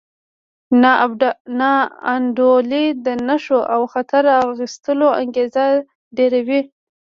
ناانډولي 1.57 2.85
د 3.05 3.07
نوښت 3.27 3.63
او 3.73 3.81
خطر 3.93 4.23
اخیستلو 4.49 5.07
انګېزه 5.21 5.65
ډېروي. 6.17 6.61